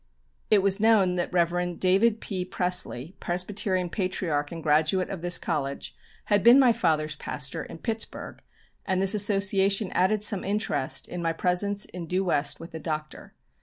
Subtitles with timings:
[0.49, 1.79] It was known that Rev.
[1.79, 2.43] David P.
[2.43, 5.93] Pressly, Presbyterian patriarch and graduate of this college,
[6.25, 8.41] had been my father's pastor in Pittsburg,
[8.83, 13.35] and this association added some interest to my presence in Due West with the Doctor.